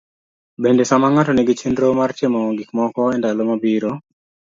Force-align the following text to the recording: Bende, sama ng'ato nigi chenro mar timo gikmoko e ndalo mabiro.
Bende, 0.63 0.83
sama 0.89 1.07
ng'ato 1.13 1.31
nigi 1.33 1.53
chenro 1.59 1.87
mar 1.99 2.11
timo 2.17 2.41
gikmoko 2.57 3.03
e 3.13 3.15
ndalo 3.19 3.41
mabiro. 3.49 3.91